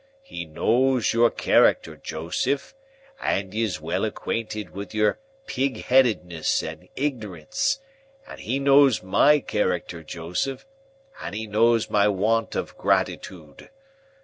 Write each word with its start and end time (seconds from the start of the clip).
He 0.23 0.45
knows 0.45 1.13
your 1.13 1.29
character, 1.29 1.95
Joseph, 1.95 2.73
and 3.21 3.53
is 3.53 3.79
well 3.79 4.03
acquainted 4.03 4.71
with 4.71 4.95
your 4.95 5.19
pig 5.45 5.83
headedness 5.85 6.63
and 6.63 6.89
ignorance; 6.95 7.77
and 8.27 8.39
he 8.39 8.57
knows 8.57 9.03
my 9.03 9.37
character, 9.41 10.01
Joseph, 10.01 10.65
and 11.21 11.35
he 11.35 11.45
knows 11.45 11.91
my 11.91 12.07
want 12.07 12.55
of 12.55 12.75
gratitoode. 12.79 13.69